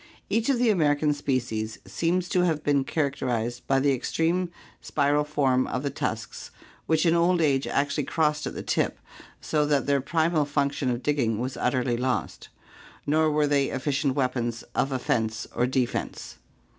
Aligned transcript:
Each 0.31 0.49
of 0.49 0.57
the 0.57 0.71
American 0.71 1.13
species 1.13 1.77
seems 1.85 2.27
to 2.29 2.41
have 2.41 2.63
been 2.63 2.83
characterized 2.83 3.67
by 3.67 3.79
the 3.79 3.93
extreme 3.93 4.49
spiral 4.81 5.23
form 5.23 5.67
of 5.67 5.83
the 5.83 5.91
tusks 5.91 6.49
which 6.87 7.05
in 7.05 7.13
old 7.13 7.39
age 7.39 7.67
actually 7.67 8.05
crossed 8.05 8.47
at 8.47 8.55
the 8.55 8.63
tip 8.63 8.97
so 9.41 9.63
that 9.67 9.85
their 9.85 10.01
primal 10.01 10.45
function 10.45 10.89
of 10.89 11.03
digging 11.03 11.37
was 11.37 11.55
utterly 11.55 11.97
lost, 11.97 12.49
nor 13.05 13.29
were 13.29 13.45
they 13.45 13.67
efficient 13.69 14.15
weapons 14.15 14.63
of 14.73 14.91
offense 14.91 15.45
or 15.53 15.67
defense. 15.67 16.39